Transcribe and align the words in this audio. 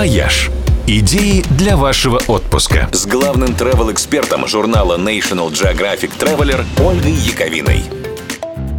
«Вояж». 0.00 0.50
Идеи 0.86 1.44
для 1.58 1.76
вашего 1.76 2.22
отпуска. 2.26 2.88
С 2.90 3.04
главным 3.04 3.50
travel-экспертом 3.50 4.46
журнала 4.46 4.96
National 4.96 5.50
Geographic 5.50 6.12
Traveler 6.18 6.64
Ольгой 6.82 7.12
Яковиной. 7.12 7.82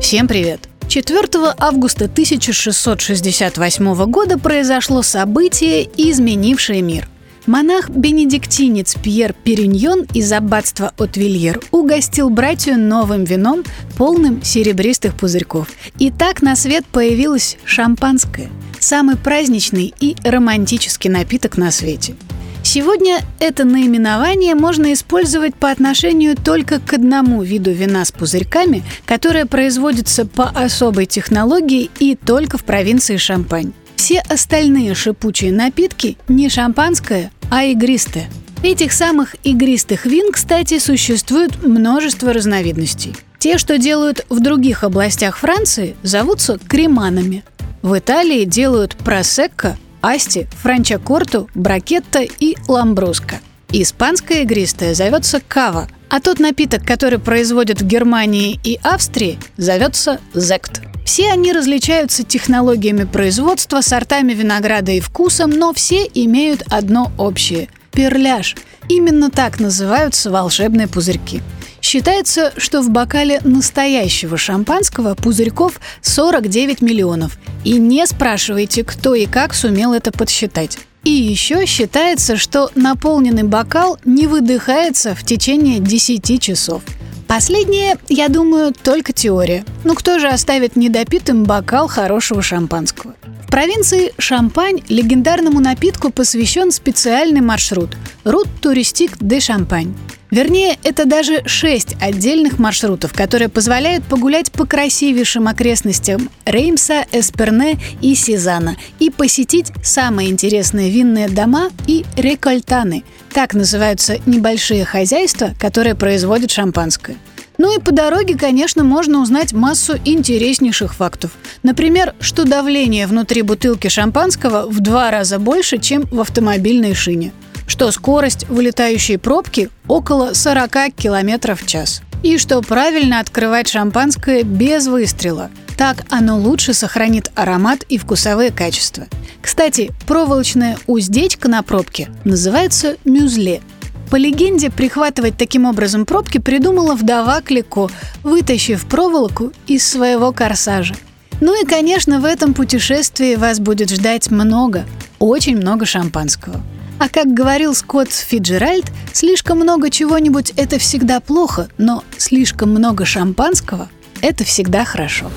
Всем 0.00 0.26
привет! 0.26 0.70
4 0.88 1.28
августа 1.58 2.06
1668 2.06 4.04
года 4.06 4.38
произошло 4.38 5.02
событие, 5.02 5.86
изменившее 5.98 6.80
мир. 6.80 7.06
Монах-бенедиктинец 7.44 8.94
Пьер 8.94 9.34
Периньон 9.34 10.06
из 10.14 10.32
аббатства 10.32 10.94
Отвильер 10.96 11.60
угостил 11.72 12.30
братью 12.30 12.78
новым 12.78 13.24
вином, 13.24 13.64
полным 13.98 14.42
серебристых 14.42 15.14
пузырьков. 15.14 15.68
И 15.98 16.10
так 16.10 16.40
на 16.40 16.56
свет 16.56 16.86
появилось 16.86 17.58
шампанское– 17.66 18.48
самый 18.82 19.16
праздничный 19.16 19.92
и 19.98 20.16
романтический 20.24 21.10
напиток 21.10 21.56
на 21.56 21.70
свете. 21.70 22.14
Сегодня 22.62 23.20
это 23.40 23.64
наименование 23.64 24.54
можно 24.54 24.92
использовать 24.92 25.54
по 25.54 25.70
отношению 25.70 26.36
только 26.36 26.78
к 26.78 26.92
одному 26.92 27.42
виду 27.42 27.72
вина 27.72 28.04
с 28.04 28.12
пузырьками, 28.12 28.84
которое 29.04 29.46
производится 29.46 30.26
по 30.26 30.48
особой 30.48 31.06
технологии 31.06 31.90
и 31.98 32.14
только 32.14 32.58
в 32.58 32.64
провинции 32.64 33.16
Шампань. 33.16 33.72
Все 33.96 34.20
остальные 34.20 34.94
шипучие 34.94 35.52
напитки 35.52 36.16
не 36.28 36.48
шампанское, 36.48 37.30
а 37.50 37.64
игристое. 37.64 38.28
Этих 38.62 38.92
самых 38.92 39.34
игристых 39.42 40.06
вин, 40.06 40.30
кстати, 40.32 40.78
существует 40.78 41.64
множество 41.64 42.32
разновидностей. 42.32 43.14
Те, 43.38 43.58
что 43.58 43.76
делают 43.76 44.24
в 44.28 44.38
других 44.38 44.84
областях 44.84 45.36
Франции, 45.36 45.96
зовутся 46.04 46.60
креманами, 46.68 47.42
в 47.82 47.98
Италии 47.98 48.44
делают 48.44 48.96
просекко, 48.96 49.76
асти, 50.00 50.46
франчакорту, 50.62 51.48
бракетта 51.54 52.20
и 52.20 52.56
ламбруско. 52.68 53.40
Испанская 53.70 54.42
игристая 54.42 54.94
зовется 54.94 55.40
кава, 55.46 55.88
а 56.08 56.20
тот 56.20 56.38
напиток, 56.38 56.84
который 56.84 57.18
производят 57.18 57.80
в 57.80 57.86
Германии 57.86 58.60
и 58.62 58.78
Австрии, 58.82 59.38
зовется 59.56 60.20
зект. 60.34 60.82
Все 61.04 61.30
они 61.32 61.52
различаются 61.52 62.22
технологиями 62.22 63.04
производства, 63.04 63.80
сортами 63.80 64.32
винограда 64.32 64.92
и 64.92 65.00
вкусом, 65.00 65.50
но 65.50 65.72
все 65.72 66.08
имеют 66.14 66.62
одно 66.70 67.10
общее– 67.18 67.68
перляж. 67.92 68.56
Именно 68.88 69.30
так 69.30 69.58
называются 69.58 70.30
волшебные 70.30 70.88
пузырьки. 70.88 71.42
Считается, 71.82 72.52
что 72.56 72.80
в 72.80 72.90
бокале 72.90 73.40
настоящего 73.44 74.38
шампанского 74.38 75.14
пузырьков 75.16 75.80
49 76.00 76.80
миллионов. 76.80 77.36
И 77.64 77.72
не 77.72 78.06
спрашивайте, 78.06 78.84
кто 78.84 79.14
и 79.14 79.26
как 79.26 79.52
сумел 79.52 79.92
это 79.92 80.12
подсчитать. 80.12 80.78
И 81.02 81.10
еще 81.10 81.66
считается, 81.66 82.36
что 82.36 82.70
наполненный 82.76 83.42
бокал 83.42 83.98
не 84.04 84.28
выдыхается 84.28 85.16
в 85.16 85.24
течение 85.24 85.80
10 85.80 86.40
часов. 86.40 86.82
Последнее, 87.26 87.96
я 88.08 88.28
думаю, 88.28 88.72
только 88.72 89.12
теория. 89.12 89.64
Ну 89.84 89.94
кто 89.94 90.20
же 90.20 90.28
оставит 90.28 90.76
недопитым 90.76 91.42
бокал 91.44 91.88
хорошего 91.88 92.42
шампанского? 92.42 93.14
В 93.46 93.50
провинции 93.50 94.12
Шампань 94.18 94.82
легендарному 94.88 95.58
напитку 95.58 96.10
посвящен 96.10 96.70
специальный 96.70 97.40
маршрут– 97.40 97.90
Рут 98.24 98.48
Туристик 98.60 99.18
де 99.18 99.40
Шампань. 99.40 99.94
Вернее, 100.32 100.78
это 100.82 101.04
даже 101.04 101.42
шесть 101.44 101.94
отдельных 102.00 102.58
маршрутов, 102.58 103.12
которые 103.12 103.50
позволяют 103.50 104.02
погулять 104.04 104.50
по 104.50 104.64
красивейшим 104.64 105.46
окрестностям 105.46 106.30
Реймса, 106.46 107.04
Эсперне 107.12 107.78
и 108.00 108.14
Сезана 108.14 108.76
и 108.98 109.10
посетить 109.10 109.70
самые 109.84 110.30
интересные 110.30 110.90
винные 110.90 111.28
дома 111.28 111.68
и 111.86 112.06
рекольтаны. 112.16 113.04
Так 113.34 113.52
называются 113.52 114.20
небольшие 114.24 114.86
хозяйства, 114.86 115.50
которые 115.60 115.94
производят 115.94 116.50
шампанское. 116.50 117.16
Ну 117.58 117.76
и 117.76 117.78
по 117.78 117.92
дороге, 117.92 118.34
конечно, 118.34 118.82
можно 118.84 119.20
узнать 119.20 119.52
массу 119.52 119.98
интереснейших 120.02 120.94
фактов. 120.94 121.32
Например, 121.62 122.14
что 122.20 122.44
давление 122.44 123.06
внутри 123.06 123.42
бутылки 123.42 123.88
шампанского 123.88 124.66
в 124.66 124.80
два 124.80 125.10
раза 125.10 125.38
больше, 125.38 125.76
чем 125.76 126.06
в 126.10 126.22
автомобильной 126.22 126.94
шине– 126.94 127.32
что 127.72 127.90
скорость 127.90 128.46
вылетающей 128.50 129.16
пробки 129.16 129.70
около 129.88 130.34
40 130.34 130.94
км 130.94 131.54
в 131.54 131.66
час. 131.66 132.02
И 132.22 132.36
что 132.36 132.60
правильно 132.60 133.18
открывать 133.18 133.66
шампанское 133.66 134.42
без 134.42 134.88
выстрела. 134.88 135.50
Так 135.78 136.04
оно 136.10 136.38
лучше 136.38 136.74
сохранит 136.74 137.32
аромат 137.34 137.82
и 137.88 137.96
вкусовые 137.96 138.50
качества. 138.50 139.06
Кстати, 139.40 139.90
проволочная 140.06 140.76
уздечка 140.86 141.48
на 141.48 141.62
пробке 141.62 142.10
называется 142.24 142.98
мюзле. 143.06 143.62
По 144.10 144.16
легенде, 144.16 144.68
прихватывать 144.68 145.38
таким 145.38 145.64
образом 145.64 146.04
пробки 146.04 146.36
придумала 146.36 146.94
вдова 146.94 147.40
Клико, 147.40 147.88
вытащив 148.22 148.84
проволоку 148.84 149.50
из 149.66 149.88
своего 149.88 150.30
корсажа. 150.32 150.94
Ну 151.40 151.58
и, 151.60 151.66
конечно, 151.66 152.20
в 152.20 152.26
этом 152.26 152.52
путешествии 152.52 153.36
вас 153.36 153.60
будет 153.60 153.88
ждать 153.88 154.30
много, 154.30 154.84
очень 155.18 155.56
много 155.56 155.86
шампанского. 155.86 156.60
А 157.02 157.08
как 157.08 157.34
говорил 157.34 157.74
Скотт 157.74 158.12
Фиджеральд, 158.12 158.84
слишком 159.12 159.58
много 159.58 159.90
чего-нибудь– 159.90 160.52
это 160.56 160.78
всегда 160.78 161.18
плохо, 161.18 161.68
но 161.76 162.04
слишком 162.16 162.70
много 162.70 163.04
шампанского– 163.04 163.88
это 164.22 164.44
всегда 164.44 164.84
хорошо. 164.84 165.28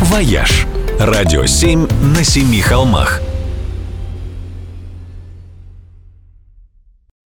«Вояж»– 0.00 0.66
радио 0.98 1.44
7 1.44 1.86
на 2.16 2.24
семи 2.24 2.62
холмах– 2.62 3.20